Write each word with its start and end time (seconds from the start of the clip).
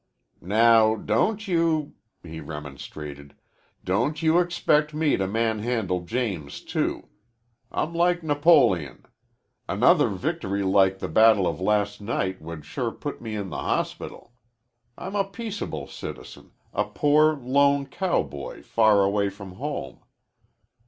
"Now, 0.41 0.95
don't 0.95 1.47
you," 1.47 1.93
he 2.23 2.39
remonstrated. 2.39 3.35
"Don't 3.83 4.23
you 4.23 4.39
expect 4.39 4.95
me 4.95 5.15
to 5.15 5.27
manhandle 5.27 6.03
James, 6.05 6.61
too. 6.61 7.09
I'm 7.71 7.93
like 7.93 8.23
Napoleon. 8.23 9.05
Another 9.69 10.09
victory 10.09 10.63
like 10.63 10.97
the 10.97 11.07
battle 11.07 11.45
of 11.45 11.61
last 11.61 12.01
night 12.01 12.41
would 12.41 12.65
sure 12.65 12.89
put 12.91 13.21
me 13.21 13.35
in 13.35 13.49
the 13.51 13.59
hospital. 13.59 14.33
I'm 14.97 15.15
a 15.15 15.23
peaceable 15.23 15.85
citizen, 15.85 16.49
a 16.73 16.85
poor, 16.85 17.35
lone 17.35 17.85
cowboy 17.85 18.63
far 18.63 19.03
away 19.03 19.29
from 19.29 19.51
home. 19.51 19.99